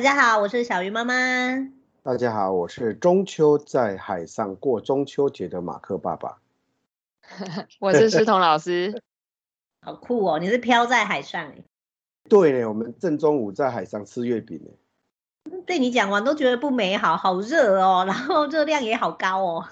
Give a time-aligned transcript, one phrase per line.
[0.00, 1.12] 大家好，我是小鱼妈妈。
[2.02, 6.40] 大家好，我是中秋在海上过中秋节的马克爸爸。
[7.80, 9.02] 我是诗彤老师，
[9.84, 10.38] 好酷哦！
[10.38, 11.52] 你是飘在海上。
[12.30, 15.50] 对呢，我们正中午在海上吃月饼呢。
[15.66, 19.68] 对你讲完都觉得不美好，好热哦， 然后热量也好高哦。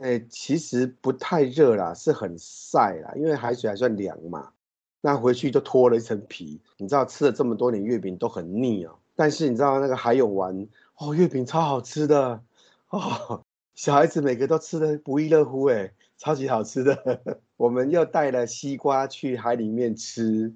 [0.00, 4.52] 哎，其实不太热啦，是很晒啦，因为海水还算凉嘛。
[5.00, 8.96] 那回去就脱了一层皮，你知道吃了这么多年月饼都很腻哦。
[9.16, 12.42] 但是你知道那个海泳玩哦，月饼超好吃的
[12.90, 13.42] 哦，
[13.74, 17.20] 小孩子每个都吃的不亦乐乎哎，超级好吃的。
[17.56, 20.54] 我们又带了西瓜去海里面吃，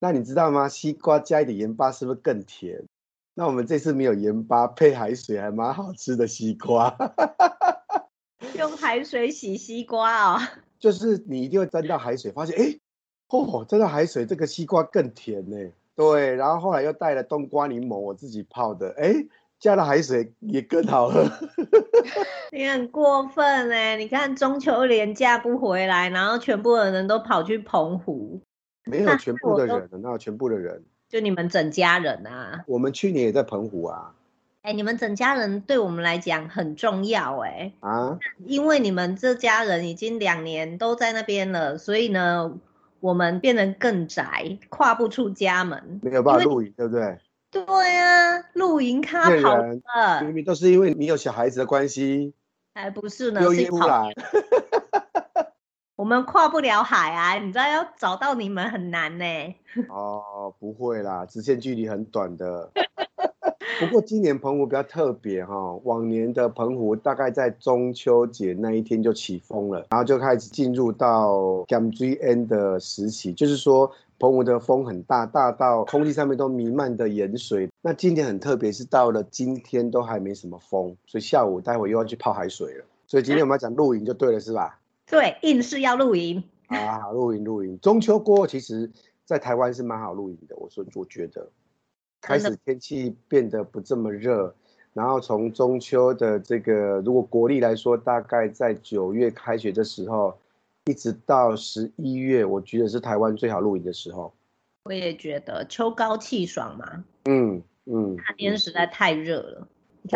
[0.00, 0.68] 那你知道吗？
[0.68, 2.84] 西瓜加一点盐巴是不是更甜？
[3.34, 6.94] 那我们这次没有盐巴，配海水还蛮好吃的西瓜。
[8.58, 10.40] 用海水洗西瓜哦，
[10.78, 12.78] 就是你一定会沾到海水，发现哎，
[13.28, 15.56] 哦，沾到海水这个西瓜更甜呢。
[16.00, 19.14] 对，然后后来又带了冬瓜柠檬，我自己泡的，哎，
[19.58, 21.26] 加了海水也更好喝。
[22.50, 23.98] 你很过分哎！
[23.98, 28.40] 你看中秋连假不回来，然后全部的人都跑去澎湖。
[28.86, 30.82] 没有全部的人，哪有全部的人？
[31.10, 32.64] 就你们整家人啊？
[32.66, 34.14] 我们去年也在澎湖啊。
[34.62, 37.74] 哎，你们整家人对我们来讲很重要哎。
[37.80, 38.18] 啊？
[38.46, 42.58] 因为你们这家人已经两年都在那边了，所以呢。
[43.00, 47.18] 我们变得更宅，跨不出家门，没有办法露营，对不对？
[47.50, 52.32] 对啊，露营咖跑了，明明都是因为你有小孩子的关系，
[52.74, 53.40] 还不是呢？
[53.52, 54.08] 是跑。
[55.96, 59.24] 我们跨不了海啊，你知道要找到你们很难呢。
[59.88, 62.70] 哦，不会啦，直线距离很短的。
[63.80, 77.70] 不过今年澎湖比较特别哈，往年的澎湖大概在中秋节那一天就起风了，然后就开始进入到 g a m g n 的时期，就是说澎湖的风很大，大到空气上面都弥漫的盐水。
[77.80, 82.84] 那今天很特别，是到了今天都还没什么风，所以下午待会又要去泡海水了。
[83.06, 84.78] 所以今天我们要讲露营就对了，是吧？
[85.06, 87.78] 对，硬是要露营啊，露营露营。
[87.80, 88.90] 中秋过后，其实
[89.24, 91.48] 在台湾是蛮好露营的，我说我觉得。
[92.20, 94.54] 开始天气变得不这么热，
[94.92, 100.36] 然后从中秋的这个，如果国历来说，大概在九月开学的时候，
[100.84, 104.32] 一直到十一月，我觉得是台湾最好露营的时候。
[104.84, 107.04] 我也觉得秋高气爽嘛。
[107.24, 108.16] 嗯嗯。
[108.18, 109.68] 夏天实在太热了。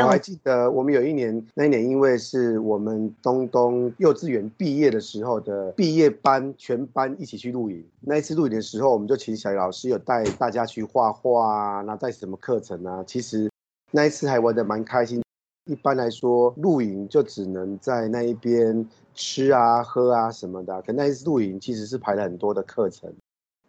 [0.02, 7.84] 我还记得我们有一年，那一年因为是我们东东幼稚园毕业的时候的毕业班，全班一起去露营。
[8.00, 13.04] 那一次露营的时候，我们就请小鱼老师有带大家去画画啊，那带什么课程啊？
[13.06, 13.50] 其实
[13.90, 15.22] 那一次还玩的蛮开心。
[15.66, 20.82] 一般来说，露营就只能在那一边吃啊、喝啊什么的。
[20.82, 23.10] 可那一次露营其实是排了很多的课程。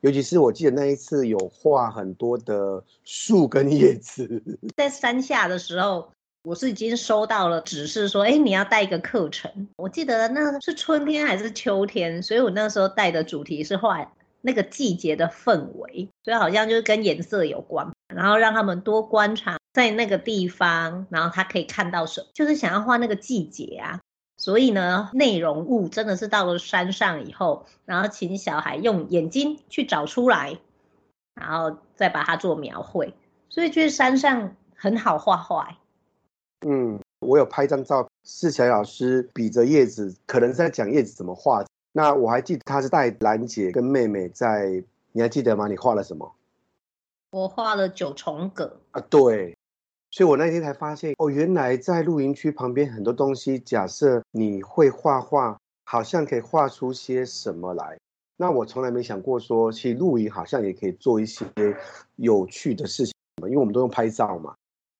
[0.01, 4.43] 尤其是我记得那一次有画很多的树跟叶子，
[4.75, 6.09] 在山下的时候，
[6.45, 9.67] 我是已经收到了指示说，哎，你要带一个课程。
[9.77, 23.99] 我记得那是春天还是秋天，所以我那时候带的主题是画那个季节的氛围，所以好像就是跟颜色有关，然后让他们多观察在那个地方，然后他可以看到什么，就是想要画那个季节啊。
[24.37, 30.59] 所以呢，内容物真的是到了山上以后，然后请小孩用眼睛去找出来，
[31.33, 33.15] 然后再把它做描绘。
[33.49, 35.77] 所以去山上很好画画。
[36.67, 41.63] 嗯，我有拍张照，是小老师比着叶子，可能是在讲叶子怎么画。
[41.91, 45.67] 那我还记得他是带兰姐跟妹妹在，你还记得吗？
[45.67, 46.33] 你画了什么？
[47.29, 49.55] 我画了九重葛啊，对。
[50.09, 57.97] 所以我那天才发现，哦，原来在露营区旁边很多东西，假设你会画画，好像可以画出些什么来。
[58.37, 61.45] 那我从来没想过说，其实露营好像也可以做一些
[62.15, 64.55] 有趣的事情，因为我们都用拍照嘛。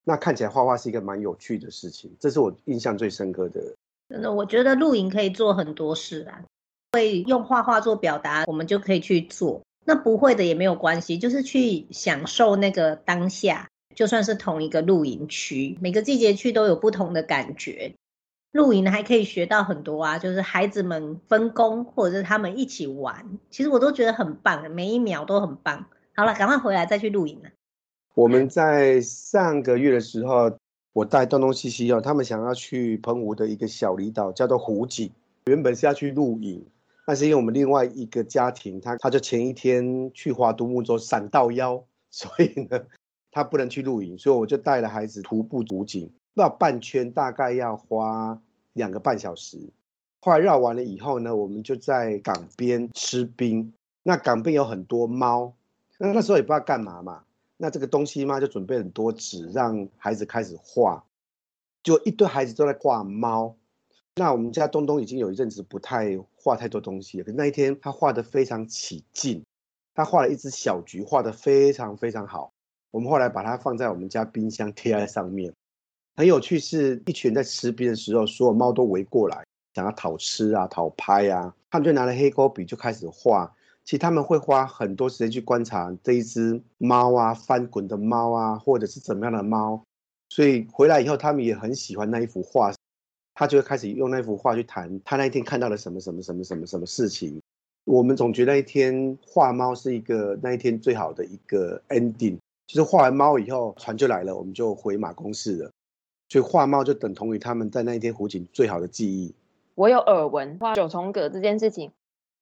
[0.05, 3.61] 那看起来画画是一个蛮有趣的事情，这是我印象最深刻的。
[4.07, 6.45] 真的，我觉得露营可以做很多事啊，
[6.93, 9.63] 会用画画做表达，我们就可以去做。
[9.83, 13.67] 那不会的也没有关系，就是去享受那个当下。
[13.95, 17.95] 就算是同一个露营区，每个季节去都有不同的感觉。
[18.51, 25.85] 露营还可以学到很多啊，就是孩子们分工，或者是他们一起玩，其实我都觉得很棒，每一秒都很棒。
[26.13, 27.49] 好了，赶快回来再去露营了。
[28.15, 30.49] 我们在上个月的时候，
[30.93, 35.11] 我带东东西西哦，他们想要去澎湖的一个小离岛，叫做湖景。
[35.47, 36.65] 原本是要去露营，
[37.05, 42.81] 但是因为我们另外一个家庭，他他就前一天去划独木舟闪到腰， 所以呢。
[43.31, 48.39] 他不能去露营，所以我就带了孩子徒步湖景，绕半圈大概要花
[48.71, 49.59] 两个半小时。
[50.21, 53.73] 后来绕完了以后呢，我们就在港边吃冰。
[54.03, 55.51] 那港边有很多猫，
[55.97, 57.23] 那那时候也不知道干嘛嘛，
[57.57, 61.03] 那这个东西嘛，就准备很多纸，让孩子开始画。
[61.83, 63.55] 就一堆孩子都在画猫。
[64.15, 69.43] 那我们家东东已经有一阵子不太画太多东西了，可那一天他画得非常起劲，
[69.93, 72.51] 他画了一只小橘，画得非常非常好。
[72.91, 75.53] 我们后来把它放在我们家冰箱贴在上面。
[76.15, 81.53] 很有趣，是一群人在吃冰的时候，所有猫都围过来，想要讨吃啊、讨拍啊。
[81.69, 83.53] 他们就拿了黑钩笔就开始画。
[83.85, 89.81] 其实他们会花很多时间去观察这一只猫啊、翻滚的猫啊，或者是怎么样的猫。
[90.29, 92.73] 所以回来以后，他们也很喜欢那一幅画。
[93.37, 97.41] 他就会开始用那幅画去谈他那一天看到了什么什么什么什么什么事情。
[97.83, 105.69] 我们总觉得那一天画猫是一个那一天最好的一个 ending，就是画完猫以后船就来了，我们就回马公市了。
[106.29, 109.35] 所以画猫就等同于他们在那一天湖景最好的记忆。
[109.75, 111.91] 我有耳闻画九重葛这件事情，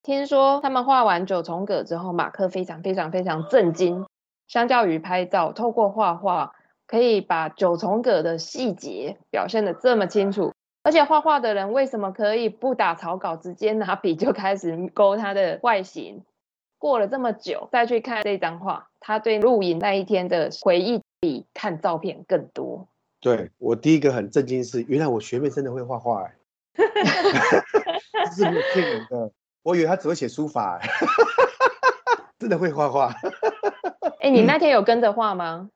[0.04, 4.04] 听说他们画完九重葛之后，马克非常非常非常震惊。
[4.46, 6.52] 相较于拍照，透过画画
[6.86, 10.52] 可以把九重葛的细节表现得这么清楚。
[10.82, 16.22] 而且画画的人为什么可以不打草稿，直接拿笔就开始勾它的外形？
[16.76, 22.86] 过了这么久再去看这张画，他对露营那一天的回忆比看照片更多。
[23.20, 26.34] 对，我第一个很震惊是，原来我学妹真的会画画哎，
[28.36, 29.32] 这是没有骗人的。
[29.64, 30.78] 我以为他只会写书法，
[32.38, 33.06] 真的会画画。
[34.20, 35.70] 哎、欸，你那天有跟着画吗？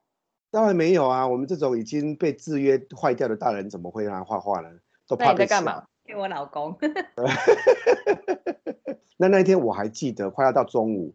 [0.50, 4.69] 当然没有啊，我们这种已经被制约坏掉的大人，怎么会让他画画呢？
[5.08, 5.85] 都怕被干嘛？
[6.05, 6.79] 给我老公。
[9.17, 11.14] 那那一天我还记得，快要到中午，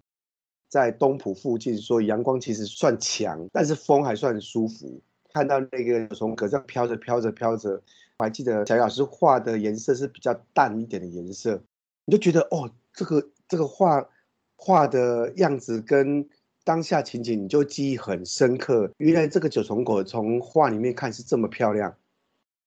[0.67, 4.99] 在东埔附近，所以阳光其实算强，但是风还算舒服。
[5.31, 7.81] 看到那个九重葛这样飘着飘着飘着，
[8.17, 11.63] 我还记得小叶老师画的颜色是比较淡一点的颜色，
[12.05, 14.07] 你就觉得哦，这个这个画
[14.55, 16.27] 画的样子跟
[16.63, 18.91] 当下情景，你就记忆很深刻。
[18.97, 21.95] 原来这个九重果从画里面看是这么漂亮。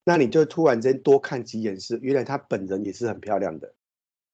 [0.04, 3.72] 那你就突然间多看几眼，是原来他本人也是很漂亮的。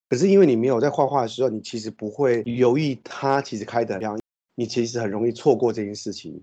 [0.09, 4.21] 可是因为你没有在画画的时候，你其实不会留意他其实开得很漂亮，
[4.55, 6.43] 你其实很容易错过这件事情。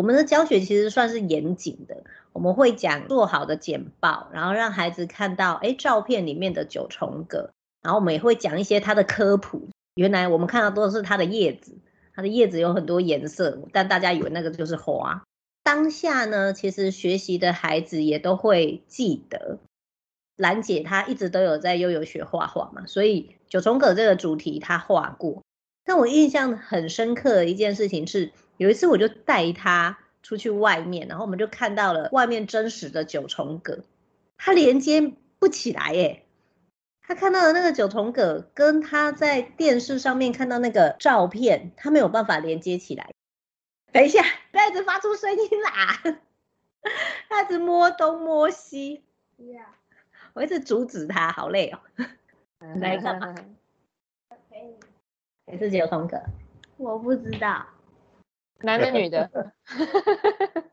[0.00, 7.50] 我们的教学其实算是严谨的，我们会讲做好的简报，然后让孩子看到，哎，照片里面的九重葛，
[7.82, 9.68] 然后我们也会讲一些它的科普。
[9.96, 11.76] 原来我们看到都是它的叶子，
[12.14, 15.22] 它的叶子有很多颜色，但大家以为那个就是花。
[15.62, 19.58] 当下呢，其实学习的孩子也都会记得。
[20.34, 25.42] 兰姐她一直都有在悠悠学画画嘛，所以九重葛这个主题她画过。
[25.84, 33.80] 但我印象很深刻的一件事情是，有一次我就带他出去外面，然后我们就看到了外面真实的九重葛，
[34.36, 36.24] 他连接不起来耶。
[37.02, 43.10] 他看到的那个九重葛跟他在电视上面看到那个照片，他没有办法连接起来。
[43.92, 44.22] 等一下，
[44.52, 46.00] 不要一直发出声音啦！
[47.28, 49.02] 他一直摸东摸西
[49.38, 49.64] ，Yeah.
[50.34, 51.80] 我一直阻止他，好累哦。
[52.78, 53.34] 来干嘛？
[55.50, 56.20] 也是九重格，
[56.76, 57.66] 我不知道，
[58.60, 59.52] 男的女的。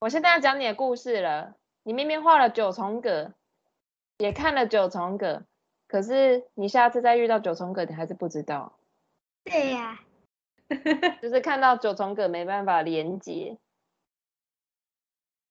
[0.00, 1.56] 我现在要讲你的故事了。
[1.82, 3.34] 你明明画了九重葛，
[4.18, 5.44] 也看了九重葛，
[5.86, 8.78] 可是你下次再遇到九重葛，你还是不知道。
[9.44, 10.00] 对呀。
[11.20, 13.58] 就是看到九重葛没办法连接，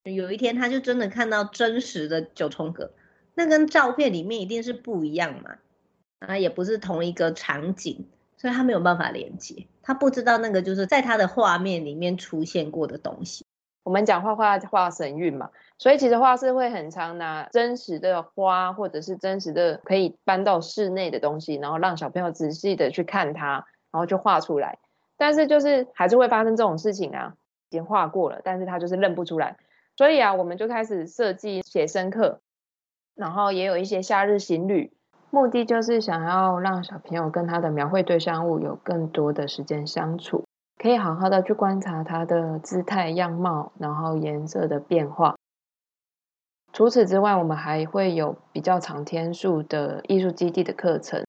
[0.04, 2.92] 有一天他就真的看到真实的九重葛，
[3.36, 5.60] 那跟照片里面一定是不一样嘛，
[6.20, 8.10] 啊，也不是同一个场景，
[8.44, 13.46] 所以他没有办法连接，他不知道那个就是在他的画面里面出现过的东西。
[13.84, 24.78] 我们讲画画画神韵嘛，所以其实画师会很常拿真实的花或者是真实的可以搬到室内的东西，然后让小朋友仔细的去看它，然后就画出来。
[25.16, 27.36] 但是就是还是会发生这种事情啊，
[27.70, 29.56] 已经画过了，但是他就是认不出来，
[29.96, 32.42] 所以啊，我们就开始设计写生课，
[33.16, 34.92] 然后也有一些夏日行旅，
[35.34, 40.44] 目的就是想要让小朋友跟他的描绘对象物有更多的时间相处，
[40.78, 45.34] 可以好好的去观察他的姿态样貌，然后颜色的变化。
[46.72, 51.26] 除此之外，我们还会有比较长天数的艺术基地的课程，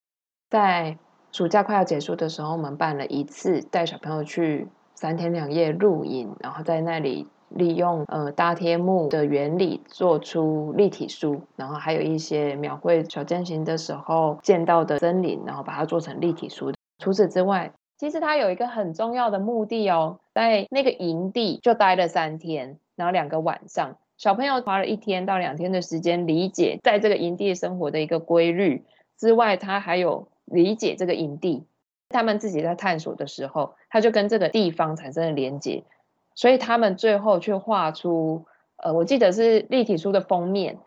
[0.50, 0.98] 在。
[1.32, 16.72] 暑假快要结束的时候，我们办了一次带小朋友去三天两夜露营，然后在那里利用呃搭贴木的原理做出立体书，然后还有一些描绘小健行的时候见到的森林，然后把它做成立体书。
[16.98, 28.84] 除此之外，其实它有一个很重要的目的哦，在那个营地就待了三天，然后两个晚上，小朋友花了一天到两天的时间理解在这个营地生活的一个规律
[29.18, 30.28] 之外，他还有。
[30.46, 31.64] 理解这个营地，
[32.10, 35.84] 他们自己在探索的时候，他就跟这个地方产生了连接，
[36.34, 38.44] 所以他们最后去画出，
[38.76, 40.78] 呃，我记得是立体书的封面。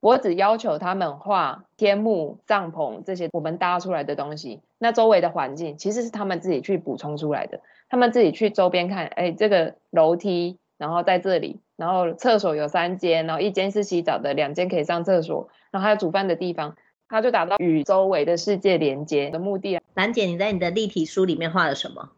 [0.00, 7.60] 我只要求他们画天幕、帐篷这些我们搭出来的东西，那周围的环境其实是他们自己去补充出来的。
[7.88, 16.74] 他们自己去周边看，哎，这个楼梯，然后在这里，然后厕所有三间，然后一间是洗澡的，两间可以上厕所，然后还有煮饭的地方，
[17.08, 19.78] 他就达到与周围的世界连接的目的。
[19.94, 22.08] 兰姐，你在你的立体书里面画了什么？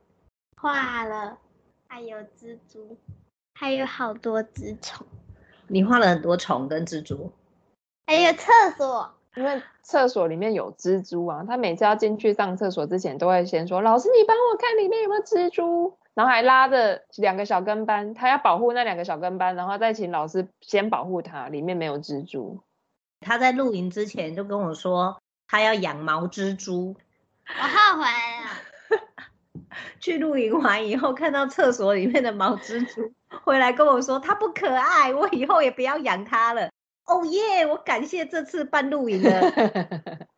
[0.57, 1.37] 画了，
[1.95, 2.99] 还有蜘蛛，
[3.55, 5.07] 还有好多只虫。
[5.69, 7.31] 你画了很多虫跟蜘蛛。
[8.09, 22.59] 还有厕所，因为厕所里面有蜘蛛啊，他每次要进去上厕所之前，都会先说：“老师，你帮我看里面有没有蜘蛛。”然后还拉着两个小跟班，他要保护那两个小跟班，然后再请老师先保护他，里面没有蜘蛛。
[23.21, 26.97] 他在露营之前就跟我说，他要养毛蜘蛛。
[27.47, 28.34] 我后悔了。
[30.00, 33.12] 去露营完以后，看到厕所里面的毛蜘蛛，
[33.45, 36.71] 回来跟我说它不可爱，我以后也不要养它了。
[37.07, 37.66] 哦耶！
[37.66, 39.52] 我感谢这次办露营的。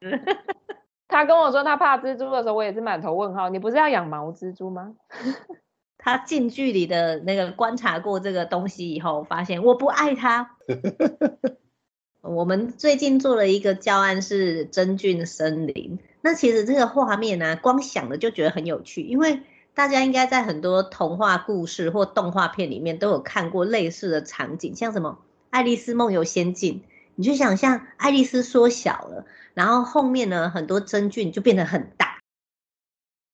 [1.08, 3.48] 他跟我说他怕蜘蛛的时候，我也是满头问号。
[3.48, 4.94] 你不是要养毛蜘蛛吗？
[5.98, 10.56] 他近距离的那个观察过这个东西以后，发现我不爱它。
[12.20, 16.00] 我们最近做了一个教案是真菌森林。
[16.26, 19.42] 那其实这个画面呢、啊，光想的就觉得很有趣，因为
[19.74, 25.20] 大家应该在很多童话故事或动画片里面都有看过类似的场景，像什么？
[25.50, 26.82] 爱丽丝梦游仙境，
[27.14, 32.18] 你就想象爱丽丝缩小了，然后后面呢，很多真菌就变得很大。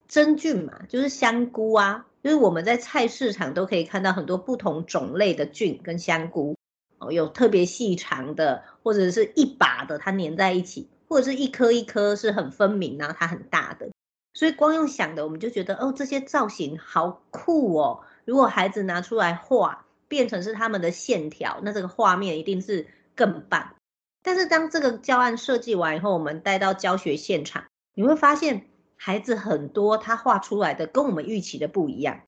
[0.07, 6.55] 真菌嘛，就是香菇啊，就是我们在菜市场都可以看到很多不同种类的菌跟香菇
[6.99, 13.91] 哦，有特别细长的，或者是一把的，它粘在一起，或者是一颗一颗是很分明，然后它很大的。
[14.35, 18.01] 所以光用想的，我们就觉得哦，这些造型好酷哦。
[18.25, 19.85] 如果孩子拿出来画。
[20.09, 23.77] 变成是他们的线条，那这个画面一定是更棒。
[24.23, 27.65] 但是当这个教案设计完以后，我们带到教学现场，
[27.95, 32.21] 你会发现孩子很多，他画出来的跟我们预期的不一样，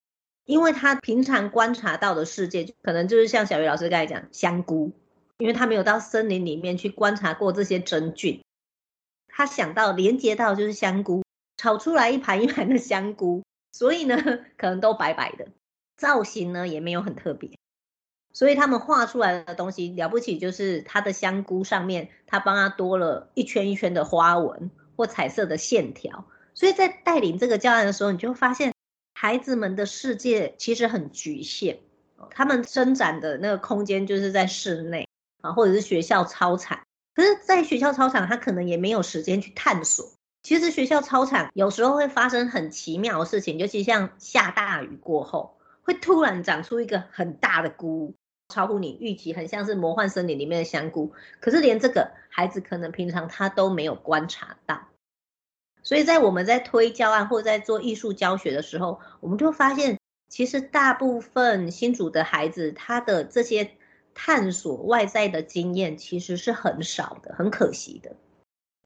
[0.47, 4.93] 因为他平常观察到的世界，可能就是像小鱼老师刚才讲香菇，
[5.37, 8.43] 因为他没有到森林里面去观察过这些真菌，
[9.37, 11.25] 他想到连接到就是香菇，
[11.57, 14.17] 炒出来一盘一盘的香菇，所以呢，
[14.57, 15.49] 可能都白白的，
[15.97, 17.51] 造型呢也没有很特别。
[18.33, 26.27] 所以他们画出来的东西了不起，就是它的香菇上面，他帮他多了一圈一圈的花纹或彩色的线条。
[26.55, 28.73] 所以在带领这个教案的时候，你就发现
[29.15, 31.81] 孩子们的世界其实很局限，
[32.31, 35.09] 他们伸展的那个空间就是在室内
[35.41, 36.84] 啊，或者是学校操场。
[37.15, 40.13] 可是，在学校操场，他可能也没有时间去探索。
[40.43, 48.15] 其实学校操场有时候会发生很奇妙的事情，尤其像下大雨过后，会突然长出一个很大的菇。
[48.51, 54.83] 超乎你预期，很像是魔幻森林里面的香菇，可是连这个孩子可能平常他都没有观察到，
[55.83, 63.71] 所以在我们在推教案或者在做艺术教学的时候，我们就发现，其实大部分新竹的孩子，他的这些
[64.15, 68.13] 探索外在的经验其实是很少的，很可惜的，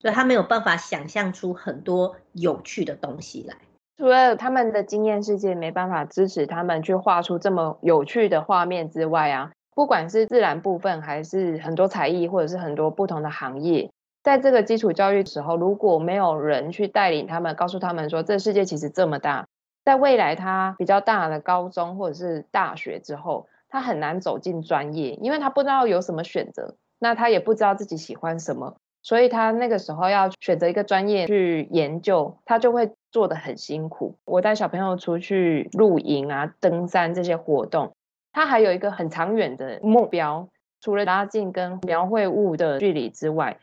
[0.00, 3.56] 所以他没有办法想象出很多有趣的东西来。
[3.99, 13.90] 除了他们的经验世界没办法支持他们去画出这么有趣的画面之外啊，不管是自然部分，还是很多才艺，或者是很多不同的行业，
[14.23, 19.49] 在这个基础教育的时候，如果没有人去带领他们，告诉他们说，这世界其实这么大，
[19.85, 28.77] 在未来他比较大的高中或者是大学之后，他很难走进专业，因为他不知道有什么选择，那他也不知道自己喜欢什么。
[29.01, 34.17] 所以他那个时候要选择一个专业去研究，他就会做得很辛苦。
[34.25, 37.93] 我带小朋友出去露营啊、登山这些活动，
[38.33, 40.49] 他还有一个很长远的目标，
[40.81, 43.59] 除了拉近跟描绘物的距离之外，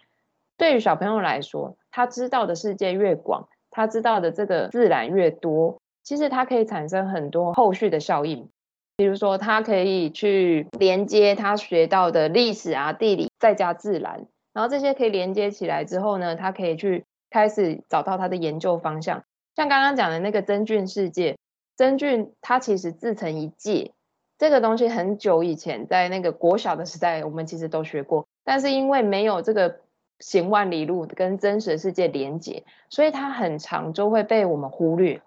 [0.57, 8.49] 对于小朋友来说，他知道的世界越广，他知道的这个自然越多，其实他可以产生很多后续的效应。
[8.97, 14.25] 比如说，他可以去连接他学到的历史啊、地理，再加自然。
[14.53, 19.23] 然后这些可以连接起来之后呢，他可以去开始找到他的研究方向。
[19.55, 21.37] 像刚刚讲的那个真菌世界，
[21.75, 23.91] 真菌它其实自成一界，
[24.37, 28.25] 这个东西很久以前在那个国小的时代，我们其实都学过。
[28.45, 29.79] 但是因为没有这个
[30.19, 35.21] 行万里路跟真实世界连接，所以它很长就会被我们忽略。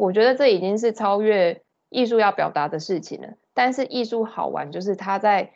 [0.00, 3.34] 我觉得这已经是超越艺术要表达的事情了。
[3.54, 5.52] 但是艺术好玩，就是它在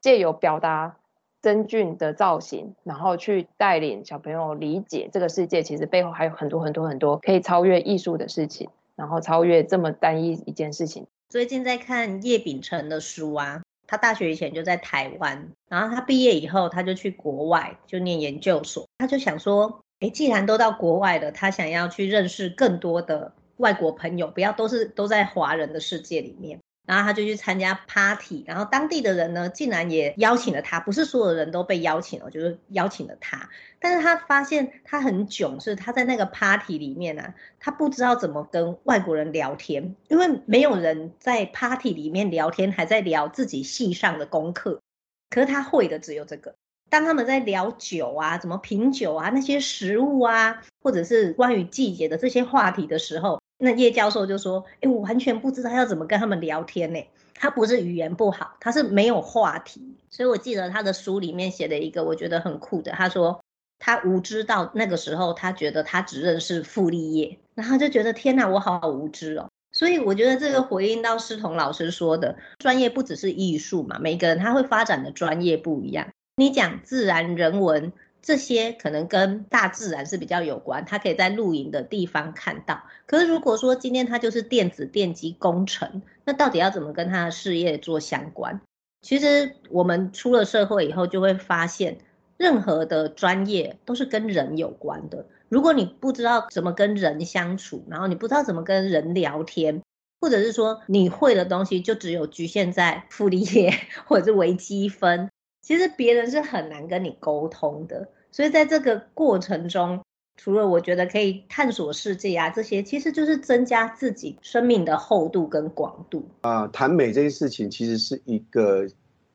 [0.00, 0.96] 借由表达。
[1.40, 11.06] 真菌的造型，然后去带领小朋友理解这个世界，其实背后还有很多很多很多可以超越艺术的事情，然后超越这么单一一件事情。
[11.28, 26.58] 最近在看叶秉辰的书啊，他大学以前就在台湾，然后他毕业以后他就去国外就念研究所，他就想说，诶，既然都到国外了，他想要去认识更多的外国朋友，不要都是都在华人的世界里面。
[26.86, 33.50] 然后他就去参加 party，然后当地的人呢，竟然也邀请了他，不是所有人都被邀请了，就是邀请了他。
[33.78, 44.80] 但是他发现他很囧，是他在那个 party 里面啊，他不知道怎么跟外国人聊天，因为没有人在 party 里面聊天，还在聊自己系上的功课。
[45.28, 46.54] 可是他会的只有这个。
[46.88, 53.38] 当他们在聊酒啊，怎么品酒啊，那些食物啊，或者是关于季节的这些话题的时候。
[53.58, 57.04] 那叶教授就说：“哎，我完全不知道要怎么跟他们聊天呢。
[57.34, 59.96] 他不是语言不好，他是没有话题。
[60.10, 62.92] 所以我记得他的书里面写了一个我觉得很酷的。
[62.92, 63.40] 他说
[63.78, 69.48] 他无知到那个时候，他觉得他只认识傅立叶，然后就觉得天哪，我好无知哦。
[69.72, 76.08] 所以我觉得这个回应到师彤老师说的，专业不只是艺术嘛，每个人他会发展的专业不一样。
[76.36, 82.82] 你讲自然人文。”这些可能跟大自然是比较有关，他可以在露营的地方看到。
[83.06, 88.60] 可是如果说今天他就是电子电机工程，那到底要怎么跟他的事业做相关？
[89.00, 91.98] 其实我们出了社会以后，就会发现，
[92.36, 95.26] 任何的专业都是跟人有关的。
[95.48, 99.82] 如果你不知道怎么跟人相处，然后你不知道怎么跟人聊天，
[100.20, 103.72] 或者是说你会的东西就只有局限在傅立叶
[104.04, 105.30] 或者是微积分。
[105.68, 110.00] 其实别人是很难跟你沟通的，所以在这个过程中，
[110.38, 116.66] 除了我觉得可以探索世界啊，这些其实就是增加自己生命的厚度跟广度啊。
[116.68, 118.88] 谈美这件事情，其实是一个，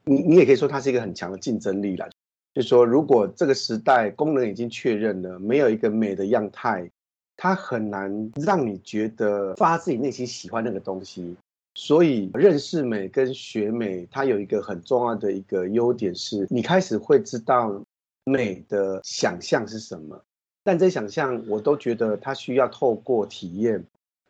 [0.06, 2.10] 你你也可以说它是一个很强的竞争力啦。
[2.56, 6.90] 就是说，如果这个时代功能已经确认了，没有一个美的样态，
[7.38, 11.36] 它很难让你觉得发自己内心喜欢那个东西。
[11.76, 17.84] 所以认识美跟学美，它有一个很重要的一个优点是，你开始会知道
[18.24, 20.24] 美的想象是什么。
[20.64, 23.86] 但这些想象，我都觉得它需要透过体验。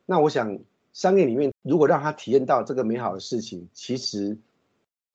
[0.05, 0.57] 那我想，
[0.93, 4.37] 商业里面如果让他体验到这个美好的事情，其实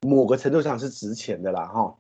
[0.02, 1.96] 某个程度上是值钱的啦，哈。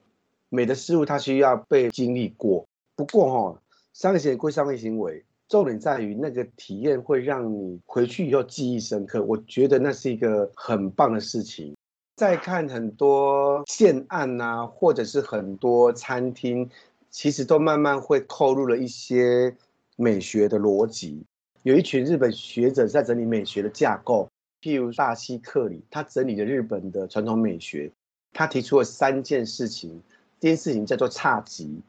[0.50, 2.66] 美的事物它需要被经历过。
[2.96, 3.62] 不过哈，
[3.92, 5.24] 商业行为归商业行为。
[5.48, 11.74] 重点在于那个体验会让你回去以后记忆深刻，我觉得那是一个很棒的事情。
[12.16, 16.68] 再看很多建案啊，或者是很多餐厅，
[17.10, 19.56] 其实都慢慢会扣入了一些
[19.96, 21.24] 美学的逻辑。
[21.62, 24.28] 有一群日本学者在整理美学的架构，
[24.60, 27.90] 譬如大西克里，他整理了日本的传统美学，
[28.32, 30.02] 他提出了三件事情：
[30.40, 31.80] 第一件事情叫做侘寂，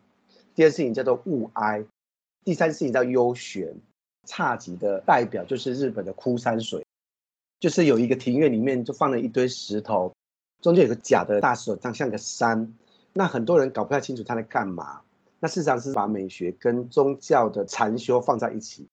[0.55, 1.83] 第二件事情叫做物哀。
[2.49, 3.75] 第三事情叫幽玄，
[4.25, 6.83] 差级的代表就是日本的枯山水，
[7.59, 10.11] 就是有一个庭院里面就放了一堆石头，
[10.59, 12.73] 中间有个假的大石头，长像个山。
[13.13, 15.01] 那很多人搞不太清楚他在干嘛。
[15.39, 18.87] 那事实上是把美学跟宗教的禅修放在一起。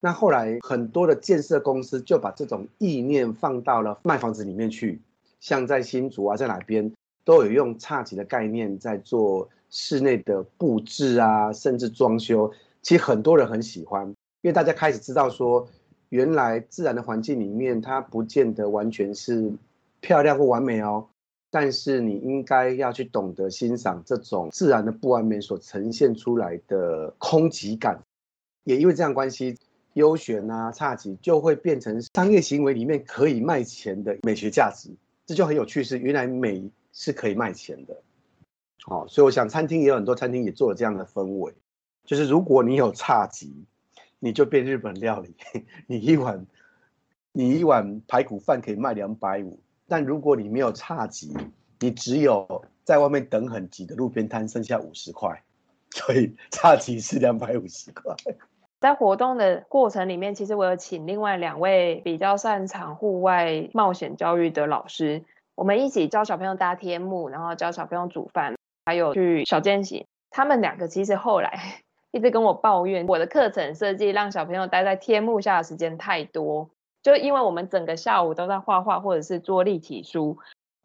[0.00, 5.00] 那后来很多的建设公司就把这种意念放到了卖房子里面去，
[5.38, 6.92] 像在新竹啊，在哪边
[7.24, 12.52] 都有用差级的概念在做室内的布置啊，甚至装修。
[12.86, 15.66] 其实很多人很喜欢，因为大家开始知道说，
[16.10, 19.52] 原来自然的环境里面，它不见得完全是
[20.00, 21.08] 漂亮或完美哦。
[21.50, 28.00] 但是你应该要去懂得欣赏这种自然的不完美所呈现出来的空寂感。
[28.62, 29.56] 也因为这样关系，
[29.94, 34.90] 优选啊、差级就会变成商业行为里面可以卖钱的美学价值。
[35.26, 38.00] 这就很有趣，是原来美是可以卖钱的。
[38.84, 41.52] 好，所以我想餐厅也有很多餐厅也做了这样的氛围。
[42.06, 43.66] 就是如果你有差级，
[44.18, 45.34] 你就变日本料理，
[45.86, 46.46] 你一碗
[47.32, 49.60] 你一碗排骨饭可以卖两百五。
[49.88, 51.36] 但如果你没有差级，
[51.78, 55.42] 你只有在外面等很挤的路边摊，剩下五十块。
[55.90, 58.14] 所以侘寂是两百五十块。
[58.80, 70.04] 在活动的过程里面，其实我有请另外两位比较擅长户外冒险教育的老师，我们一起教小朋友搭天幕，然后教小朋友煮饭，还有去小健行。
[70.30, 71.82] 他们两个其实后来。
[72.12, 76.70] 一直跟我抱怨，我的课程设计让小朋友待在天幕下的时间太多，
[77.02, 80.38] 就因为我们整个下午都在画画或者是做立体书，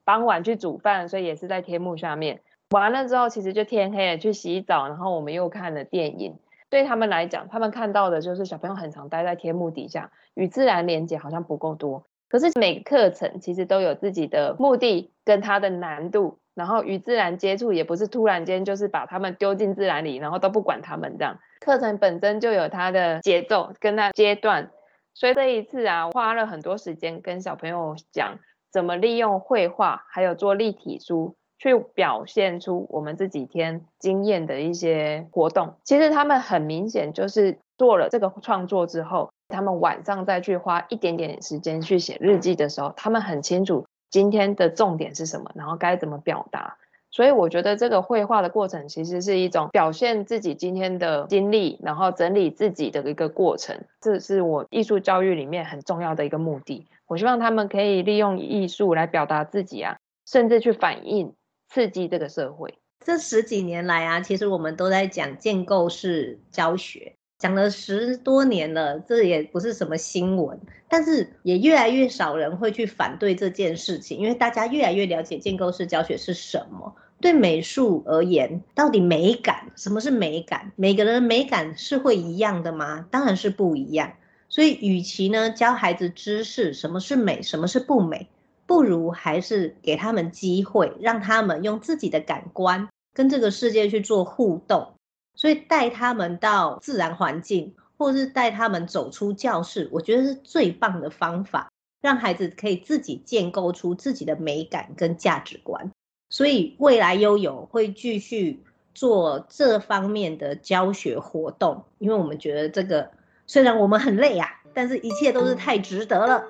[0.04, 2.42] 傍晚去煮饭，所以也是在天幕下面。
[2.72, 6.38] 完了之后，其实就天黑了，去洗澡，然后我们又看了电影。
[6.70, 12.06] 对他们来讲，他们看到的就是小朋友很常待在天幕底下，与自然连接好像不够多。
[12.32, 21.38] 可是每个课程其实都有自己的目的跟它的难度，然后与自然接触也不是突然间就是把他们丢进自然里，然后都不管他们这样。
[21.60, 24.72] 课程本身就有它的节奏跟它阶段，
[25.14, 28.40] 所以这一次啊，花了很多时间跟小朋友讲
[28.72, 31.36] 怎么利用绘画，还有做立体书。
[31.60, 46.78] 去表现出我们这几天经验的一些活动，其实他们很明显就是做了这个创作之后，他们晚上再去花一点点时间去写日记的时候，他们很清楚今天的重点是什么，然后该怎么表达。
[47.12, 53.84] 所以我觉得这个绘画的过程其实是一种表现自己今天的经历，然后整理自己的一个过程。
[54.00, 56.88] 这是我艺术教育里面很重要的一个目的。
[57.06, 61.36] 我希望他们可以利用艺术来表达自己啊，甚至去反映。
[61.74, 62.80] 刺激这个社会。
[63.00, 70.60] 这十几年来啊，其实我们都在讲建构式教学，讲了十多年了，这也不是什么新闻。
[70.88, 76.94] 但是也越来越少人会去反对这件事情，因为大家越来越了解建构式教学是什么。
[77.20, 80.72] 对美术而言，到底美感，什么是美感？
[80.76, 83.08] 每个人的美感是会一样的吗？
[83.10, 84.14] 当然是不一样。
[84.48, 88.28] 所以，与其呢教孩子知识，什么是美，什么是不美。
[88.68, 94.94] 不如还是给他们机会，让他们用自己的感官跟这个世界去做互动。
[95.36, 105.92] 所以带他们到自然环境，或是带他们走出教室，我觉得是最棒的方法，让孩子可以自己建构出自己的美感跟价值观。
[106.30, 108.64] 所以未来悠游会继续
[108.94, 113.12] 做这方面的教学活动，因为我们觉得这个
[113.48, 116.44] 虽然我们很累啊，但是一切都是太值得了。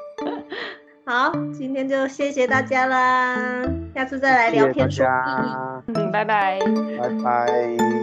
[1.04, 3.62] 好，今天就谢谢大家啦，
[4.00, 5.04] 下次再来聊天说。
[5.88, 6.58] 嗯，拜拜，
[6.98, 7.99] 拜拜。